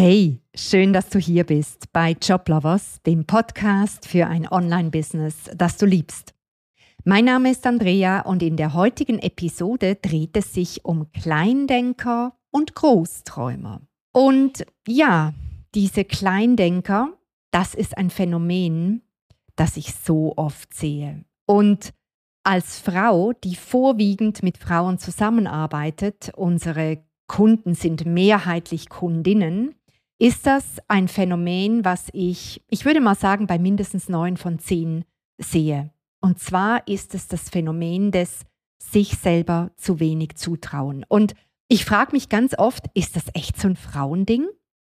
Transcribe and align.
Hey, 0.00 0.40
schön, 0.54 0.92
dass 0.92 1.08
du 1.08 1.18
hier 1.18 1.42
bist 1.42 1.92
bei 1.92 2.12
Joblovers, 2.12 3.02
dem 3.02 3.26
Podcast 3.26 4.06
für 4.06 4.28
ein 4.28 4.46
Online-Business, 4.48 5.50
das 5.56 5.76
du 5.76 5.86
liebst. 5.86 6.34
Mein 7.02 7.24
Name 7.24 7.50
ist 7.50 7.66
Andrea 7.66 8.20
und 8.20 8.40
in 8.44 8.56
der 8.56 8.74
heutigen 8.74 9.18
Episode 9.18 9.96
dreht 9.96 10.36
es 10.36 10.54
sich 10.54 10.84
um 10.84 11.10
Kleindenker 11.10 12.36
und 12.52 12.76
Großträumer. 12.76 13.80
Und 14.12 14.64
ja, 14.86 15.34
diese 15.74 16.04
Kleindenker, 16.04 17.14
das 17.50 17.74
ist 17.74 17.98
ein 17.98 18.10
Phänomen, 18.10 19.02
das 19.56 19.76
ich 19.76 19.92
so 19.96 20.32
oft 20.36 20.74
sehe. 20.74 21.24
Und 21.44 21.92
als 22.44 22.78
Frau, 22.78 23.32
die 23.32 23.56
vorwiegend 23.56 24.44
mit 24.44 24.58
Frauen 24.58 24.98
zusammenarbeitet, 24.98 26.30
unsere 26.36 27.02
Kunden 27.26 27.74
sind 27.74 28.06
mehrheitlich 28.06 28.88
Kundinnen, 28.88 29.74
ist 30.18 30.46
das 30.46 30.64
ein 30.88 31.08
Phänomen, 31.08 31.84
was 31.84 32.08
ich, 32.12 32.62
ich 32.68 32.84
würde 32.84 33.00
mal 33.00 33.14
sagen, 33.14 33.46
bei 33.46 33.58
mindestens 33.58 34.08
neun 34.08 34.36
von 34.36 34.58
zehn 34.58 35.04
sehe. 35.38 35.92
Und 36.20 36.40
zwar 36.40 36.86
ist 36.88 37.14
es 37.14 37.28
das 37.28 37.48
Phänomen 37.48 38.10
des 38.10 38.44
sich 38.78 39.16
selber 39.16 39.70
zu 39.76 40.00
wenig 40.00 40.36
zutrauen. 40.36 41.04
Und 41.08 41.34
ich 41.68 41.84
frage 41.84 42.12
mich 42.12 42.28
ganz 42.28 42.58
oft, 42.58 42.86
ist 42.94 43.16
das 43.16 43.24
echt 43.34 43.60
so 43.60 43.68
ein 43.68 43.76
Frauending? 43.76 44.46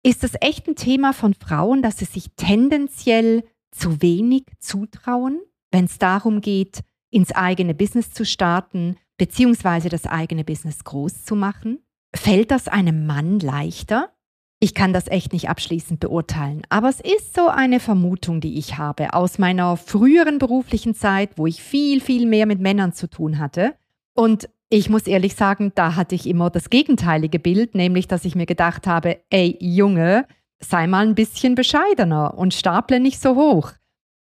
Ist 0.04 0.22
das 0.22 0.32
echt 0.40 0.68
ein 0.68 0.76
Thema 0.76 1.12
von 1.12 1.34
Frauen, 1.34 1.82
dass 1.82 1.98
sie 1.98 2.04
sich 2.04 2.30
tendenziell 2.36 3.44
zu 3.72 4.02
wenig 4.02 4.44
zutrauen, 4.60 5.40
wenn 5.72 5.86
es 5.86 5.98
darum 5.98 6.40
geht, 6.40 6.80
ins 7.10 7.32
eigene 7.32 7.74
Business 7.74 8.12
zu 8.12 8.24
starten, 8.24 8.96
beziehungsweise 9.16 9.88
das 9.88 10.06
eigene 10.06 10.44
Business 10.44 10.84
groß 10.84 11.24
zu 11.24 11.34
machen? 11.34 11.80
Fällt 12.14 12.50
das 12.50 12.68
einem 12.68 13.06
Mann 13.06 13.40
leichter? 13.40 14.15
Ich 14.58 14.74
kann 14.74 14.94
das 14.94 15.08
echt 15.08 15.34
nicht 15.34 15.50
abschließend 15.50 16.00
beurteilen, 16.00 16.62
aber 16.70 16.88
es 16.88 17.00
ist 17.00 17.34
so 17.34 17.48
eine 17.48 17.78
Vermutung, 17.78 18.40
die 18.40 18.58
ich 18.58 18.78
habe 18.78 19.12
aus 19.12 19.38
meiner 19.38 19.76
früheren 19.76 20.38
beruflichen 20.38 20.94
Zeit, 20.94 21.32
wo 21.36 21.46
ich 21.46 21.62
viel, 21.62 22.00
viel 22.00 22.26
mehr 22.26 22.46
mit 22.46 22.60
Männern 22.60 22.94
zu 22.94 23.06
tun 23.06 23.38
hatte. 23.38 23.74
Und 24.14 24.48
ich 24.70 24.88
muss 24.88 25.06
ehrlich 25.06 25.34
sagen, 25.34 25.72
da 25.74 25.94
hatte 25.94 26.14
ich 26.14 26.26
immer 26.26 26.48
das 26.48 26.70
gegenteilige 26.70 27.38
Bild, 27.38 27.74
nämlich 27.74 28.08
dass 28.08 28.24
ich 28.24 28.34
mir 28.34 28.46
gedacht 28.46 28.86
habe, 28.86 29.20
ey 29.28 29.58
Junge, 29.60 30.26
sei 30.58 30.86
mal 30.86 31.06
ein 31.06 31.14
bisschen 31.14 31.54
bescheidener 31.54 32.36
und 32.38 32.54
staple 32.54 32.98
nicht 32.98 33.20
so 33.20 33.36
hoch. 33.36 33.72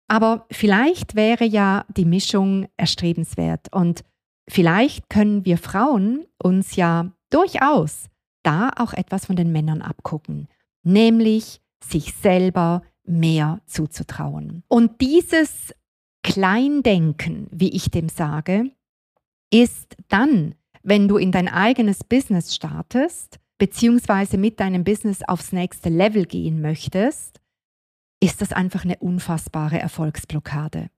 Aber 0.08 0.46
vielleicht 0.50 1.14
wäre 1.14 1.44
ja 1.44 1.84
die 1.96 2.04
Mischung 2.04 2.66
erstrebenswert 2.76 3.72
und 3.72 4.04
vielleicht 4.48 5.08
können 5.08 5.44
wir 5.44 5.58
Frauen 5.58 6.26
uns 6.42 6.74
ja 6.74 7.12
durchaus 7.30 8.10
da 8.44 8.70
auch 8.76 8.92
etwas 8.92 9.26
von 9.26 9.36
den 9.36 9.50
Männern 9.50 9.82
abgucken, 9.82 10.48
nämlich 10.82 11.60
sich 11.82 12.14
selber 12.14 12.82
mehr 13.04 13.60
zuzutrauen. 13.66 14.62
Und 14.68 15.00
dieses 15.00 15.74
Kleindenken, 16.22 17.48
wie 17.50 17.70
ich 17.70 17.90
dem 17.90 18.08
sage, 18.08 18.70
ist 19.52 19.96
dann, 20.08 20.54
wenn 20.82 21.08
du 21.08 21.16
in 21.16 21.32
dein 21.32 21.48
eigenes 21.48 22.04
Business 22.04 22.54
startest, 22.54 23.38
beziehungsweise 23.58 24.38
mit 24.38 24.60
deinem 24.60 24.84
Business 24.84 25.22
aufs 25.22 25.52
nächste 25.52 25.88
Level 25.88 26.24
gehen 26.24 26.60
möchtest, 26.60 27.40
ist 28.20 28.40
das 28.40 28.52
einfach 28.52 28.84
eine 28.84 28.98
unfassbare 28.98 29.78
Erfolgsblockade. 29.78 30.88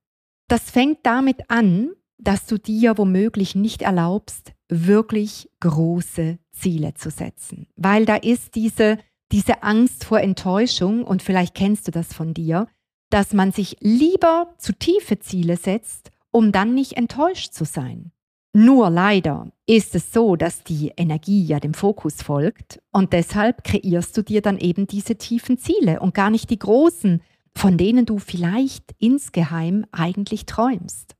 Das 0.48 0.70
fängt 0.70 1.04
damit 1.04 1.50
an, 1.50 1.90
dass 2.18 2.46
du 2.46 2.58
dir 2.58 2.96
womöglich 2.98 3.54
nicht 3.54 3.82
erlaubst, 3.82 4.52
wirklich 4.68 5.50
große 5.60 6.38
Ziele 6.56 6.94
zu 6.94 7.10
setzen. 7.10 7.66
Weil 7.76 8.06
da 8.06 8.16
ist 8.16 8.54
diese, 8.54 8.98
diese 9.32 9.62
Angst 9.62 10.04
vor 10.04 10.20
Enttäuschung, 10.20 11.04
und 11.04 11.22
vielleicht 11.22 11.54
kennst 11.54 11.86
du 11.86 11.92
das 11.92 12.12
von 12.12 12.34
dir, 12.34 12.66
dass 13.10 13.32
man 13.32 13.52
sich 13.52 13.76
lieber 13.80 14.54
zu 14.58 14.72
tiefe 14.72 15.18
Ziele 15.18 15.56
setzt, 15.56 16.10
um 16.30 16.52
dann 16.52 16.74
nicht 16.74 16.94
enttäuscht 16.94 17.52
zu 17.52 17.64
sein. 17.64 18.12
Nur 18.52 18.88
leider 18.88 19.52
ist 19.66 19.94
es 19.94 20.12
so, 20.12 20.34
dass 20.34 20.64
die 20.64 20.92
Energie 20.96 21.44
ja 21.44 21.60
dem 21.60 21.74
Fokus 21.74 22.22
folgt 22.22 22.80
und 22.90 23.12
deshalb 23.12 23.64
kreierst 23.64 24.16
du 24.16 24.22
dir 24.22 24.40
dann 24.40 24.56
eben 24.56 24.86
diese 24.86 25.16
tiefen 25.16 25.58
Ziele 25.58 26.00
und 26.00 26.14
gar 26.14 26.30
nicht 26.30 26.48
die 26.48 26.58
großen, 26.58 27.22
von 27.54 27.76
denen 27.76 28.06
du 28.06 28.18
vielleicht 28.18 28.94
insgeheim 28.98 29.84
eigentlich 29.92 30.46
träumst. 30.46 31.16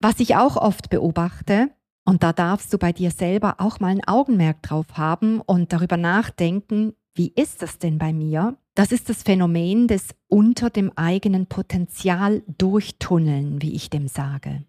Was 0.00 0.20
ich 0.20 0.36
auch 0.36 0.56
oft 0.56 0.88
beobachte, 0.88 1.70
und 2.04 2.22
da 2.22 2.32
darfst 2.32 2.72
du 2.72 2.78
bei 2.78 2.92
dir 2.92 3.10
selber 3.10 3.56
auch 3.58 3.80
mal 3.80 3.88
ein 3.88 4.06
Augenmerk 4.06 4.62
drauf 4.62 4.86
haben 4.94 5.40
und 5.40 5.72
darüber 5.72 5.96
nachdenken, 5.96 6.94
wie 7.14 7.28
ist 7.28 7.62
das 7.62 7.78
denn 7.78 7.98
bei 7.98 8.12
mir? 8.12 8.56
Das 8.74 8.90
ist 8.92 9.08
das 9.08 9.22
Phänomen 9.22 9.86
des 9.86 10.14
unter 10.28 10.68
dem 10.68 10.90
eigenen 10.96 11.46
Potenzial 11.46 12.42
durchtunneln, 12.58 13.62
wie 13.62 13.74
ich 13.74 13.88
dem 13.88 14.08
sage. 14.08 14.64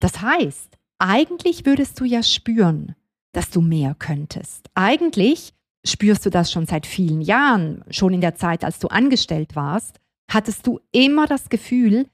Das 0.00 0.22
heißt, 0.22 0.78
eigentlich 0.98 1.66
würdest 1.66 1.98
du 1.98 2.04
ja 2.04 2.22
spüren, 2.22 2.94
dass 3.32 3.50
du 3.50 3.60
mehr 3.60 3.94
könntest. 3.98 4.70
Eigentlich 4.74 5.52
spürst 5.84 6.24
du 6.24 6.30
das 6.30 6.52
schon 6.52 6.66
seit 6.66 6.86
vielen 6.86 7.20
Jahren, 7.20 7.84
schon 7.90 8.14
in 8.14 8.20
der 8.20 8.36
Zeit, 8.36 8.64
als 8.64 8.78
du 8.78 8.88
angestellt 8.88 9.56
warst, 9.56 9.98
hattest 10.30 10.66
du 10.66 10.78
immer 10.92 11.26
das 11.26 11.48
Gefühl, 11.48 12.06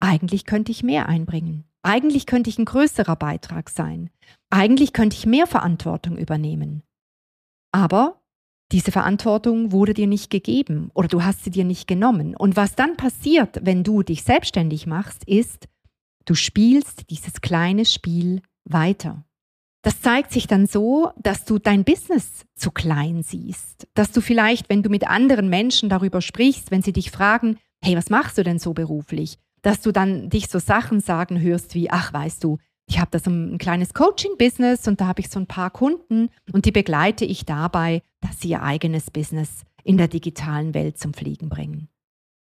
eigentlich 0.00 0.46
könnte 0.46 0.72
ich 0.72 0.82
mehr 0.82 1.08
einbringen. 1.08 1.64
Eigentlich 1.82 2.26
könnte 2.26 2.50
ich 2.50 2.58
ein 2.58 2.64
größerer 2.64 3.16
Beitrag 3.16 3.70
sein. 3.70 4.10
Eigentlich 4.50 4.92
könnte 4.92 5.16
ich 5.16 5.26
mehr 5.26 5.46
Verantwortung 5.46 6.16
übernehmen. 6.18 6.82
Aber 7.72 8.20
diese 8.72 8.92
Verantwortung 8.92 9.72
wurde 9.72 9.94
dir 9.94 10.06
nicht 10.06 10.30
gegeben 10.30 10.90
oder 10.94 11.08
du 11.08 11.24
hast 11.24 11.44
sie 11.44 11.50
dir 11.50 11.64
nicht 11.64 11.88
genommen. 11.88 12.36
Und 12.36 12.56
was 12.56 12.76
dann 12.76 12.96
passiert, 12.96 13.58
wenn 13.62 13.82
du 13.82 14.02
dich 14.02 14.22
selbstständig 14.22 14.86
machst, 14.86 15.24
ist, 15.24 15.68
du 16.24 16.34
spielst 16.34 17.10
dieses 17.10 17.40
kleine 17.40 17.84
Spiel 17.84 18.42
weiter. 18.64 19.24
Das 19.82 20.02
zeigt 20.02 20.30
sich 20.30 20.46
dann 20.46 20.66
so, 20.66 21.10
dass 21.16 21.46
du 21.46 21.58
dein 21.58 21.84
Business 21.84 22.44
zu 22.54 22.70
klein 22.70 23.22
siehst, 23.22 23.88
dass 23.94 24.12
du 24.12 24.20
vielleicht, 24.20 24.68
wenn 24.68 24.82
du 24.82 24.90
mit 24.90 25.08
anderen 25.08 25.48
Menschen 25.48 25.88
darüber 25.88 26.20
sprichst, 26.20 26.70
wenn 26.70 26.82
sie 26.82 26.92
dich 26.92 27.10
fragen, 27.10 27.58
hey, 27.82 27.96
was 27.96 28.10
machst 28.10 28.36
du 28.36 28.44
denn 28.44 28.58
so 28.58 28.74
beruflich? 28.74 29.38
Dass 29.62 29.80
du 29.80 29.92
dann 29.92 30.30
dich 30.30 30.48
so 30.48 30.58
Sachen 30.58 31.00
sagen 31.00 31.40
hörst 31.40 31.74
wie, 31.74 31.90
ach 31.90 32.12
weißt 32.12 32.42
du, 32.44 32.58
ich 32.86 32.98
habe 32.98 33.10
da 33.12 33.18
so 33.20 33.30
ein 33.30 33.58
kleines 33.58 33.94
Coaching-Business 33.94 34.88
und 34.88 35.00
da 35.00 35.06
habe 35.06 35.20
ich 35.20 35.28
so 35.28 35.38
ein 35.38 35.46
paar 35.46 35.70
Kunden 35.70 36.28
und 36.52 36.64
die 36.64 36.72
begleite 36.72 37.24
ich 37.24 37.44
dabei, 37.44 38.02
dass 38.20 38.40
sie 38.40 38.48
ihr 38.50 38.62
eigenes 38.62 39.10
Business 39.10 39.64
in 39.84 39.96
der 39.96 40.08
digitalen 40.08 40.74
Welt 40.74 40.98
zum 40.98 41.14
Fliegen 41.14 41.48
bringen. 41.48 41.88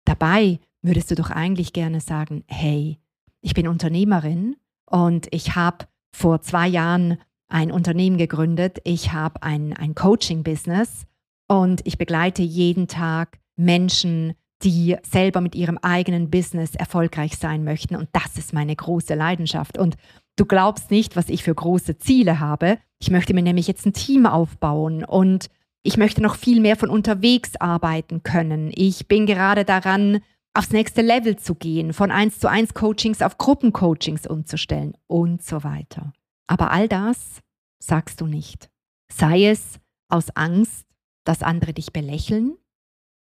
Dabei 0.06 0.60
würdest 0.82 1.12
du 1.12 1.16
doch 1.16 1.30
eigentlich 1.30 1.74
gerne 1.74 2.00
sagen, 2.00 2.44
hey, 2.48 3.00
ich 3.42 3.54
bin 3.54 3.68
Unternehmerin 3.68 4.56
und 4.86 5.28
ich 5.32 5.56
habe 5.56 5.88
vor 6.16 6.42
zwei 6.42 6.68
Jahren 6.68 7.18
ein 7.50 7.72
Unternehmen 7.72 8.18
gegründet, 8.18 8.80
ich 8.86 9.12
habe 9.12 9.44
ein, 9.44 9.74
ein 9.74 9.94
Coaching-Business 9.94 11.06
und 11.48 11.82
ich 11.86 11.98
begleite 11.98 12.44
jeden 12.44 12.88
Tag 12.88 13.40
Menschen 13.56 14.36
die 14.64 14.98
selber 15.04 15.42
mit 15.42 15.56
ihrem 15.56 15.78
eigenen 15.78 16.30
Business 16.30 16.76
erfolgreich 16.76 17.38
sein 17.38 17.64
möchten. 17.64 17.96
Und 17.96 18.10
das 18.12 18.38
ist 18.38 18.54
meine 18.54 18.76
große 18.76 19.16
Leidenschaft. 19.16 19.78
Und 19.78 19.96
du 20.36 20.46
glaubst 20.46 20.92
nicht, 20.92 21.16
was 21.16 21.30
ich 21.30 21.44
für 21.44 21.56
große 21.56 21.98
Ziele 21.98 22.40
habe. 22.40 22.78
Ich 23.00 23.10
möchte 23.10 23.34
mir 23.34 23.44
nämlich 23.44 23.68
jetzt 23.68 23.86
ein 23.86 23.94
Team 23.94 24.26
aufbauen 24.26 25.06
und 25.06 25.50
ich 25.82 25.96
möchte 25.96 26.22
noch 26.22 26.36
viel 26.36 26.60
mehr 26.60 26.76
von 26.76 26.90
unterwegs 26.90 27.56
arbeiten 27.56 28.22
können. 28.24 28.72
Ich 28.76 29.08
bin 29.08 29.26
gerade 29.26 29.64
daran, 29.64 30.20
aufs 30.54 30.72
nächste 30.72 31.02
Level 31.02 31.38
zu 31.38 31.56
gehen, 31.56 31.94
von 31.94 32.12
1 32.12 32.40
zu 32.40 32.50
1 32.50 32.74
Coachings 32.74 33.22
auf 33.22 33.38
Gruppencoachings 33.38 34.28
umzustellen 34.28 34.94
und 35.08 35.42
so 35.42 35.64
weiter. 35.64 36.12
Aber 36.48 36.72
all 36.72 36.90
das 36.90 37.42
sagst 37.80 38.20
du 38.20 38.28
nicht. 38.28 38.70
Sei 39.12 39.46
es 39.46 39.80
aus 40.10 40.36
Angst, 40.36 40.86
dass 41.24 41.44
andere 41.44 41.74
dich 41.74 41.94
belächeln, 41.94 42.58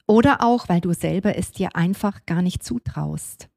oder 0.09 0.41
auch, 0.41 0.67
weil 0.69 0.81
du 0.81 0.91
selber 0.91 1.37
es 1.37 1.51
dir 1.51 1.75
einfach 1.75 2.25
gar 2.25 2.41
nicht 2.41 2.63
zutraust. 2.63 3.47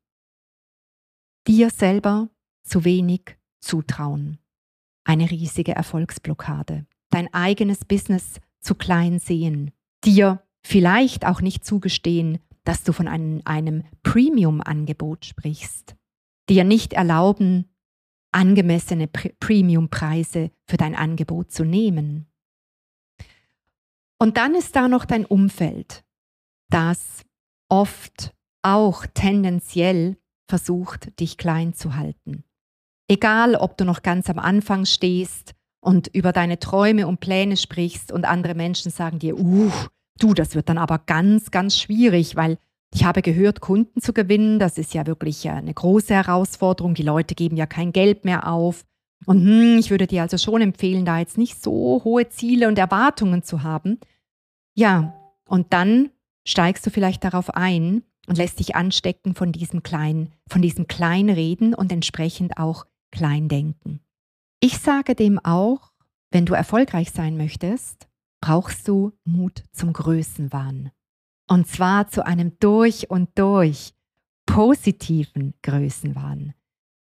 Dir 1.46 1.70
selber 1.70 2.28
zu 2.62 2.84
wenig 2.84 3.38
zutrauen. 3.60 4.38
Eine 5.02 5.30
riesige 5.30 5.72
Erfolgsblockade. 5.72 6.84
Dein 7.08 7.32
eigenes 7.32 7.86
Business 7.86 8.38
zu 8.60 8.74
klein 8.74 9.18
sehen. 9.18 9.70
Dir 10.04 10.42
vielleicht 10.62 11.24
auch 11.24 11.40
nicht 11.40 11.64
zugestehen, 11.64 12.38
dass 12.64 12.84
du 12.84 12.92
von 12.92 13.08
einem, 13.08 13.40
einem 13.46 13.84
Premium-Angebot 14.02 15.24
sprichst. 15.24 15.96
Dir 16.50 16.64
nicht 16.64 16.92
erlauben, 16.92 17.74
angemessene 18.30 19.08
Premium-Preise 19.08 20.50
für 20.66 20.76
dein 20.76 20.96
Angebot 20.96 21.50
zu 21.50 21.64
nehmen. 21.64 22.26
Und 24.18 24.36
dann 24.36 24.54
ist 24.54 24.76
da 24.76 24.86
noch 24.86 25.06
dein 25.06 25.24
Umfeld, 25.24 26.04
das 26.72 27.22
oft 27.68 28.32
auch 28.62 29.06
tendenziell 29.14 30.16
versucht, 30.48 31.18
dich 31.20 31.38
klein 31.38 31.74
zu 31.74 31.96
halten. 31.96 32.44
Egal, 33.08 33.56
ob 33.56 33.76
du 33.76 33.84
noch 33.84 34.02
ganz 34.02 34.30
am 34.30 34.38
Anfang 34.38 34.86
stehst 34.86 35.54
und 35.80 36.08
über 36.08 36.32
deine 36.32 36.58
Träume 36.58 37.06
und 37.06 37.20
Pläne 37.20 37.56
sprichst 37.56 38.12
und 38.12 38.24
andere 38.24 38.54
Menschen 38.54 38.90
sagen 38.90 39.18
dir, 39.18 39.38
uh, 39.38 39.70
Du, 40.18 40.34
das 40.34 40.54
wird 40.54 40.68
dann 40.68 40.78
aber 40.78 40.98
ganz, 40.98 41.50
ganz 41.50 41.76
schwierig, 41.76 42.36
weil 42.36 42.58
ich 42.94 43.04
habe 43.04 43.22
gehört, 43.22 43.60
Kunden 43.60 44.00
zu 44.00 44.12
gewinnen, 44.12 44.58
das 44.58 44.78
ist 44.78 44.94
ja 44.94 45.06
wirklich 45.06 45.48
eine 45.48 45.72
große 45.72 46.14
Herausforderung. 46.14 46.94
Die 46.94 47.02
Leute 47.02 47.34
geben 47.34 47.56
ja 47.56 47.66
kein 47.66 47.92
Geld 47.92 48.24
mehr 48.24 48.46
auf. 48.46 48.84
Und 49.24 49.40
hm, 49.44 49.78
ich 49.78 49.90
würde 49.90 50.06
dir 50.06 50.22
also 50.22 50.36
schon 50.36 50.60
empfehlen, 50.60 51.04
da 51.04 51.18
jetzt 51.18 51.38
nicht 51.38 51.62
so 51.62 52.02
hohe 52.04 52.28
Ziele 52.28 52.68
und 52.68 52.78
Erwartungen 52.78 53.42
zu 53.42 53.62
haben. 53.62 53.98
Ja, 54.74 55.14
und 55.48 55.72
dann 55.72 56.10
steigst 56.46 56.86
du 56.86 56.90
vielleicht 56.90 57.24
darauf 57.24 57.50
ein 57.50 58.02
und 58.26 58.38
lässt 58.38 58.60
dich 58.60 58.76
anstecken 58.76 59.34
von 59.34 59.52
diesem 59.52 59.82
kleinen, 59.82 60.32
von 60.48 60.62
diesem 60.62 60.86
kleinen 60.86 61.30
Reden 61.30 61.74
und 61.74 61.92
entsprechend 61.92 62.56
auch 62.56 62.86
klein 63.10 63.48
denken. 63.48 64.00
Ich 64.60 64.78
sage 64.78 65.14
dem 65.14 65.38
auch, 65.38 65.92
wenn 66.30 66.46
du 66.46 66.54
erfolgreich 66.54 67.10
sein 67.10 67.36
möchtest, 67.36 68.08
brauchst 68.40 68.88
du 68.88 69.12
Mut 69.24 69.64
zum 69.72 69.92
Größenwahn. 69.92 70.90
Und 71.48 71.68
zwar 71.68 72.08
zu 72.08 72.24
einem 72.24 72.58
durch 72.58 73.10
und 73.10 73.30
durch 73.38 73.92
positiven 74.46 75.54
Größenwahn. 75.62 76.54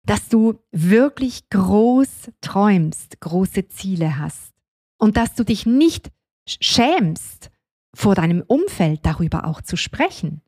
Dass 0.06 0.30
du 0.30 0.60
wirklich 0.72 1.50
groß 1.50 2.32
träumst, 2.42 3.20
große 3.20 3.68
Ziele 3.68 4.18
hast. 4.18 4.54
Und 4.98 5.18
dass 5.18 5.36
du 5.36 5.44
dich 5.44 5.66
nicht 5.66 6.12
schämst, 6.48 7.52
vor 7.98 8.16
deinem 8.16 8.44
Umfeld 8.46 9.02
darüber 9.04 9.46
auch 9.46 9.62
zu 9.62 9.76
sprechen. 9.76 10.42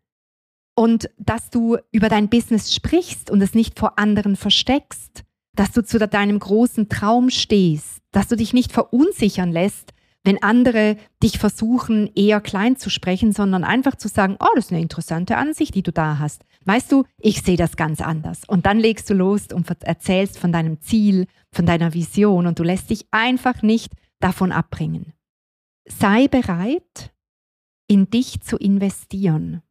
Und 0.75 1.09
dass 1.17 1.49
du 1.49 1.77
über 1.91 2.07
dein 2.07 2.29
Business 2.29 2.73
sprichst 2.73 3.29
und 3.29 3.41
es 3.41 3.53
nicht 3.53 3.77
vor 3.77 3.99
anderen 3.99 4.35
versteckst. 4.35 5.23
Dass 5.55 5.71
du 5.71 5.83
zu 5.83 5.99
deinem 5.99 6.39
großen 6.39 6.89
Traum 6.89 7.29
stehst. 7.29 7.97
Dass 8.11 8.27
du 8.27 8.35
dich 8.35 8.53
nicht 8.53 8.71
verunsichern 8.71 9.51
lässt 9.51 9.93
wenn 10.23 10.41
andere 10.43 10.97
dich 11.23 11.39
versuchen, 11.39 12.11
eher 12.13 12.41
klein 12.41 12.75
zu 12.75 12.89
sprechen, 12.89 13.31
sondern 13.31 13.63
einfach 13.63 13.95
zu 13.95 14.07
sagen, 14.07 14.35
oh, 14.39 14.47
das 14.55 14.65
ist 14.65 14.71
eine 14.71 14.81
interessante 14.81 15.37
Ansicht, 15.37 15.75
die 15.75 15.83
du 15.83 15.91
da 15.91 16.19
hast. 16.19 16.43
Weißt 16.65 16.91
du, 16.91 17.05
ich 17.17 17.41
sehe 17.41 17.57
das 17.57 17.77
ganz 17.77 18.01
anders. 18.01 18.41
Und 18.45 18.65
dann 18.65 18.79
legst 18.79 19.09
du 19.09 19.13
los 19.13 19.47
und 19.53 19.69
erzählst 19.81 20.37
von 20.37 20.51
deinem 20.51 20.81
Ziel, 20.81 21.25
von 21.51 21.65
deiner 21.65 21.93
Vision 21.93 22.47
und 22.47 22.59
du 22.59 22.63
lässt 22.63 22.89
dich 22.89 23.07
einfach 23.11 23.61
nicht 23.61 23.93
davon 24.19 24.51
abbringen. 24.51 25.13
Sei 25.87 26.27
bereit, 26.27 27.11
in 27.89 28.09
dich 28.09 28.39
zu 28.41 28.55
investieren. 28.55 29.61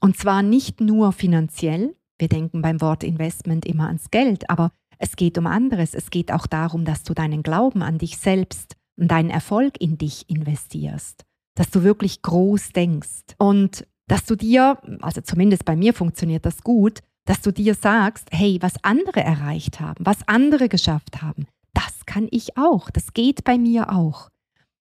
Und 0.00 0.16
zwar 0.16 0.42
nicht 0.42 0.80
nur 0.80 1.12
finanziell. 1.12 1.94
Wir 2.18 2.28
denken 2.28 2.62
beim 2.62 2.80
Wort 2.80 3.04
Investment 3.04 3.66
immer 3.66 3.88
ans 3.88 4.10
Geld, 4.10 4.48
aber 4.48 4.72
es 4.98 5.16
geht 5.16 5.36
um 5.36 5.46
anderes. 5.46 5.94
Es 5.94 6.10
geht 6.10 6.32
auch 6.32 6.46
darum, 6.46 6.84
dass 6.84 7.02
du 7.02 7.12
deinen 7.12 7.42
Glauben 7.42 7.82
an 7.82 7.98
dich 7.98 8.16
selbst 8.18 8.76
und 8.96 9.10
deinen 9.10 9.30
Erfolg 9.30 9.80
in 9.80 9.98
dich 9.98 10.30
investierst, 10.30 11.24
dass 11.56 11.70
du 11.70 11.82
wirklich 11.82 12.22
groß 12.22 12.70
denkst 12.70 13.34
und 13.38 13.86
dass 14.06 14.24
du 14.24 14.36
dir, 14.36 14.78
also 15.00 15.20
zumindest 15.20 15.64
bei 15.64 15.76
mir 15.76 15.92
funktioniert 15.92 16.46
das 16.46 16.62
gut, 16.62 17.00
dass 17.24 17.42
du 17.42 17.52
dir 17.52 17.74
sagst, 17.74 18.28
hey, 18.32 18.58
was 18.60 18.82
andere 18.84 19.20
erreicht 19.20 19.80
haben, 19.80 20.04
was 20.06 20.26
andere 20.28 20.68
geschafft 20.68 21.22
haben, 21.22 21.46
das 21.74 22.06
kann 22.06 22.28
ich 22.30 22.56
auch, 22.56 22.90
das 22.90 23.12
geht 23.12 23.44
bei 23.44 23.58
mir 23.58 23.92
auch. 23.92 24.28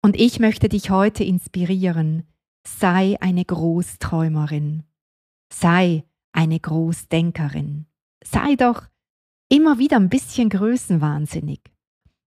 Und 0.02 0.20
ich 0.20 0.40
möchte 0.40 0.70
dich 0.70 0.90
heute 0.90 1.24
inspirieren, 1.24 2.24
sei 2.68 3.18
eine 3.22 3.46
Großträumerin, 3.46 4.84
sei 5.52 6.04
eine 6.34 6.60
Großdenkerin, 6.60 7.86
sei 8.24 8.56
doch 8.56 8.84
immer 9.50 9.80
wieder 9.80 9.98
ein 9.98 10.10
bisschen 10.10 10.50
größenwahnsinnig. 10.50 11.62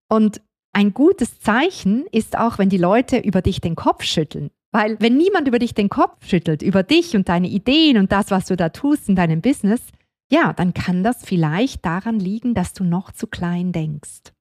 Und 0.08 0.40
ein 0.72 0.94
gutes 0.94 1.40
Zeichen 1.40 2.06
ist 2.06 2.38
auch, 2.38 2.58
wenn 2.58 2.68
die 2.68 2.78
Leute 2.78 3.18
über 3.18 3.42
dich 3.42 3.60
den 3.60 3.76
Kopf 3.76 4.04
schütteln. 4.04 4.50
Weil 4.72 4.96
wenn 5.00 5.16
niemand 5.16 5.48
über 5.48 5.58
dich 5.58 5.74
den 5.74 5.88
Kopf 5.88 6.24
schüttelt, 6.24 6.62
über 6.62 6.82
dich 6.82 7.16
und 7.16 7.28
deine 7.28 7.48
Ideen 7.48 7.98
und 7.98 8.12
das, 8.12 8.30
was 8.30 8.46
du 8.46 8.56
da 8.56 8.68
tust 8.68 9.08
in 9.08 9.16
deinem 9.16 9.40
Business, 9.40 9.82
ja, 10.30 10.52
dann 10.52 10.74
kann 10.74 11.02
das 11.02 11.24
vielleicht 11.24 11.84
daran 11.84 12.20
liegen, 12.20 12.54
dass 12.54 12.72
du 12.72 12.84
noch 12.84 13.10
zu 13.10 13.26
klein 13.26 13.72
denkst. 13.72 14.32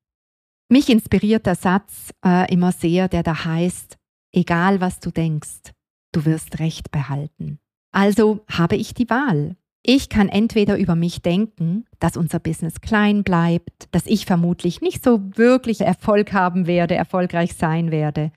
Mich 0.71 0.89
inspiriert 0.89 1.47
der 1.47 1.55
Satz 1.55 2.11
äh, 2.23 2.51
immer 2.53 2.71
sehr, 2.71 3.07
der 3.07 3.23
da 3.23 3.43
heißt, 3.43 3.97
egal 4.31 4.81
was 4.81 4.99
du 4.99 5.09
denkst, 5.09 5.73
du 6.11 6.25
wirst 6.25 6.59
Recht 6.59 6.91
behalten. 6.91 7.59
Also 7.91 8.45
habe 8.47 8.75
ich 8.75 8.93
die 8.93 9.09
Wahl. 9.09 9.55
Ich 9.81 10.09
kann 10.09 10.27
entweder 10.27 10.77
über 10.77 10.95
mich 10.95 11.21
denken, 11.21 11.85
dass 11.99 12.17
unser 12.17 12.39
Business 12.39 12.81
klein 12.81 13.23
bleibt, 13.23 13.87
dass 13.91 14.05
ich 14.05 14.25
vermutlich 14.25 14.81
nicht 14.81 15.03
so 15.03 15.21
wirklich 15.35 15.81
Erfolg 15.81 16.33
haben 16.33 16.67
werde, 16.67 16.95
erfolgreich 16.95 17.55
sein 17.55 17.91
werde. 17.91 18.31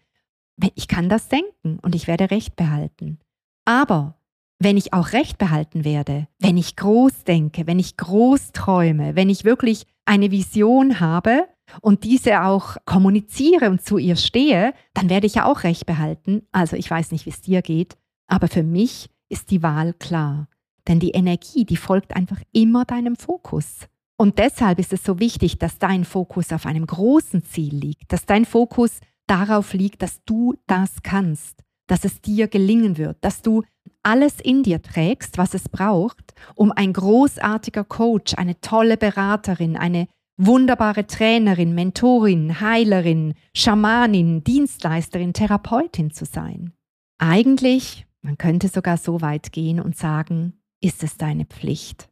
Ich 0.74 0.86
kann 0.86 1.08
das 1.08 1.28
denken 1.28 1.78
und 1.82 1.94
ich 1.94 2.06
werde 2.06 2.30
Recht 2.30 2.56
behalten. 2.56 3.18
Aber 3.64 4.16
wenn 4.58 4.76
ich 4.76 4.92
auch 4.92 5.12
Recht 5.12 5.38
behalten 5.38 5.84
werde, 5.84 6.28
wenn 6.38 6.56
ich 6.56 6.76
groß 6.76 7.24
denke, 7.24 7.66
wenn 7.66 7.80
ich 7.80 7.96
groß 7.96 8.52
träume, 8.52 9.16
wenn 9.16 9.28
ich 9.28 9.44
wirklich 9.44 9.86
eine 10.04 10.30
Vision 10.30 11.00
habe 11.00 11.48
und 11.80 12.04
diese 12.04 12.42
auch 12.42 12.76
kommuniziere 12.84 13.70
und 13.70 13.82
zu 13.82 13.98
ihr 13.98 14.16
stehe, 14.16 14.74
dann 14.94 15.08
werde 15.08 15.26
ich 15.26 15.36
ja 15.36 15.46
auch 15.46 15.64
Recht 15.64 15.86
behalten. 15.86 16.42
Also 16.52 16.76
ich 16.76 16.90
weiß 16.90 17.12
nicht, 17.12 17.26
wie 17.26 17.30
es 17.30 17.40
dir 17.40 17.62
geht, 17.62 17.96
aber 18.26 18.48
für 18.48 18.62
mich 18.62 19.10
ist 19.28 19.50
die 19.50 19.62
Wahl 19.62 19.94
klar. 19.94 20.48
Denn 20.88 21.00
die 21.00 21.12
Energie, 21.12 21.64
die 21.64 21.76
folgt 21.76 22.14
einfach 22.14 22.40
immer 22.52 22.84
deinem 22.84 23.16
Fokus. 23.16 23.86
Und 24.16 24.38
deshalb 24.38 24.78
ist 24.78 24.92
es 24.92 25.04
so 25.04 25.18
wichtig, 25.18 25.58
dass 25.58 25.78
dein 25.78 26.04
Fokus 26.04 26.52
auf 26.52 26.66
einem 26.66 26.86
großen 26.86 27.44
Ziel 27.44 27.74
liegt, 27.74 28.12
dass 28.12 28.26
dein 28.26 28.44
Fokus 28.44 29.00
darauf 29.26 29.72
liegt, 29.72 30.02
dass 30.02 30.22
du 30.24 30.54
das 30.66 31.02
kannst, 31.02 31.62
dass 31.86 32.04
es 32.04 32.20
dir 32.20 32.48
gelingen 32.48 32.98
wird, 32.98 33.16
dass 33.24 33.42
du 33.42 33.62
alles 34.02 34.40
in 34.40 34.62
dir 34.62 34.82
trägst, 34.82 35.38
was 35.38 35.54
es 35.54 35.68
braucht, 35.68 36.34
um 36.54 36.72
ein 36.72 36.92
großartiger 36.92 37.84
Coach, 37.84 38.34
eine 38.34 38.60
tolle 38.60 38.96
Beraterin, 38.96 39.76
eine 39.76 40.08
wunderbare 40.36 41.06
Trainerin, 41.06 41.74
Mentorin, 41.74 42.60
Heilerin, 42.60 43.34
Schamanin, 43.54 44.42
Dienstleisterin, 44.44 45.32
Therapeutin 45.32 46.10
zu 46.10 46.24
sein. 46.24 46.72
Eigentlich, 47.18 48.06
man 48.22 48.38
könnte 48.38 48.68
sogar 48.68 48.96
so 48.96 49.20
weit 49.20 49.52
gehen 49.52 49.80
und 49.80 49.96
sagen, 49.96 50.54
ist 50.80 51.02
es 51.02 51.16
deine 51.16 51.44
Pflicht. 51.44 52.08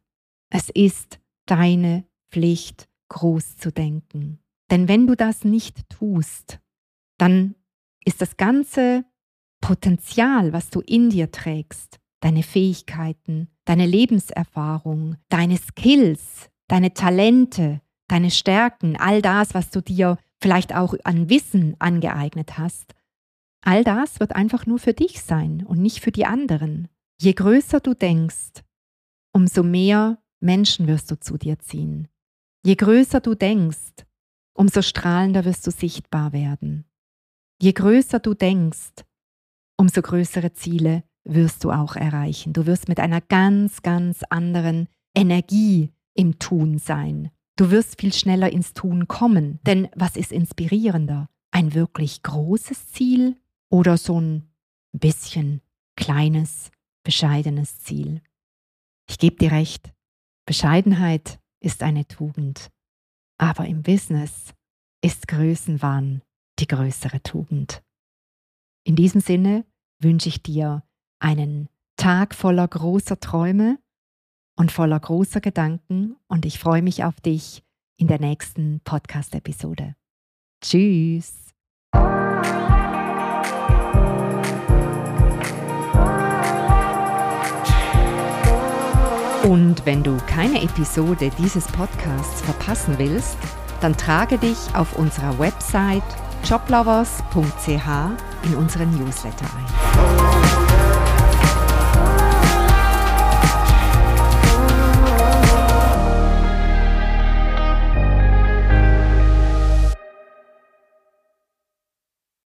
Es 0.49 0.69
ist 0.69 1.19
deine 1.45 2.05
Pflicht, 2.31 2.87
groß 3.09 3.57
zu 3.57 3.71
denken. 3.71 4.39
Denn 4.69 4.87
wenn 4.87 5.05
du 5.05 5.15
das 5.15 5.43
nicht 5.43 5.89
tust, 5.89 6.59
dann 7.17 7.55
ist 8.05 8.21
das 8.21 8.37
ganze 8.37 9.03
Potenzial, 9.59 10.53
was 10.53 10.69
du 10.69 10.79
in 10.79 11.09
dir 11.09 11.31
trägst, 11.31 11.99
deine 12.21 12.41
Fähigkeiten, 12.41 13.49
deine 13.65 13.85
Lebenserfahrung, 13.85 15.17
deine 15.29 15.57
Skills, 15.57 16.49
deine 16.67 16.93
Talente, 16.93 17.81
deine 18.11 18.31
Stärken, 18.31 18.97
all 18.97 19.21
das, 19.21 19.53
was 19.53 19.69
du 19.69 19.81
dir 19.81 20.17
vielleicht 20.41 20.75
auch 20.75 20.95
an 21.03 21.29
Wissen 21.29 21.75
angeeignet 21.79 22.57
hast, 22.57 22.93
all 23.63 23.83
das 23.83 24.19
wird 24.19 24.35
einfach 24.35 24.65
nur 24.65 24.79
für 24.79 24.93
dich 24.93 25.21
sein 25.21 25.65
und 25.65 25.79
nicht 25.79 26.01
für 26.01 26.11
die 26.11 26.25
anderen. 26.25 26.89
Je 27.21 27.33
größer 27.33 27.79
du 27.79 27.93
denkst, 27.93 28.63
umso 29.33 29.63
mehr 29.63 30.17
Menschen 30.39 30.87
wirst 30.87 31.09
du 31.11 31.19
zu 31.19 31.37
dir 31.37 31.59
ziehen. 31.59 32.07
Je 32.65 32.75
größer 32.75 33.21
du 33.21 33.35
denkst, 33.35 34.05
umso 34.53 34.81
strahlender 34.81 35.45
wirst 35.45 35.65
du 35.65 35.71
sichtbar 35.71 36.33
werden. 36.33 36.85
Je 37.61 37.71
größer 37.71 38.19
du 38.19 38.33
denkst, 38.33 39.05
umso 39.77 40.01
größere 40.01 40.53
Ziele 40.53 41.03
wirst 41.23 41.63
du 41.63 41.71
auch 41.71 41.95
erreichen. 41.95 42.53
Du 42.53 42.65
wirst 42.65 42.89
mit 42.89 42.99
einer 42.99 43.21
ganz, 43.21 43.83
ganz 43.83 44.23
anderen 44.29 44.87
Energie 45.15 45.91
im 46.13 46.39
Tun 46.39 46.79
sein. 46.79 47.31
Du 47.61 47.69
wirst 47.69 48.01
viel 48.01 48.11
schneller 48.11 48.51
ins 48.51 48.73
Tun 48.73 49.07
kommen. 49.07 49.59
Denn 49.67 49.87
was 49.93 50.15
ist 50.15 50.31
inspirierender? 50.31 51.29
Ein 51.51 51.75
wirklich 51.75 52.23
großes 52.23 52.87
Ziel 52.87 53.39
oder 53.69 53.97
so 53.97 54.19
ein 54.19 54.51
bisschen 54.93 55.61
kleines, 55.95 56.71
bescheidenes 57.03 57.77
Ziel. 57.81 58.23
Ich 59.07 59.19
gebe 59.19 59.35
dir 59.35 59.51
recht, 59.51 59.93
Bescheidenheit 60.47 61.39
ist 61.63 61.83
eine 61.83 62.07
Tugend, 62.07 62.71
aber 63.37 63.67
im 63.67 63.83
Business 63.83 64.55
ist 65.05 65.27
Größenwahn 65.27 66.23
die 66.57 66.65
größere 66.65 67.21
Tugend. 67.21 67.83
In 68.87 68.95
diesem 68.95 69.21
Sinne 69.21 69.65
wünsche 69.99 70.29
ich 70.29 70.41
dir 70.41 70.83
einen 71.19 71.69
Tag 71.95 72.33
voller 72.33 72.67
großer 72.67 73.19
Träume 73.19 73.77
und 74.55 74.71
voller 74.71 74.99
großer 74.99 75.41
Gedanken 75.41 76.15
und 76.27 76.45
ich 76.45 76.59
freue 76.59 76.81
mich 76.81 77.03
auf 77.03 77.19
dich 77.21 77.63
in 77.97 78.07
der 78.07 78.19
nächsten 78.19 78.81
Podcast-Episode. 78.83 79.95
Tschüss! 80.63 81.51
Und 89.43 89.85
wenn 89.85 90.03
du 90.03 90.17
keine 90.27 90.61
Episode 90.61 91.31
dieses 91.39 91.65
Podcasts 91.67 92.41
verpassen 92.41 92.97
willst, 92.99 93.37
dann 93.81 93.97
trage 93.97 94.37
dich 94.37 94.57
auf 94.75 94.97
unserer 94.97 95.37
Website 95.39 96.03
joblovers.ch 96.43 98.45
in 98.45 98.55
unseren 98.55 98.91
Newsletter 98.97 99.45
ein. 99.45 99.90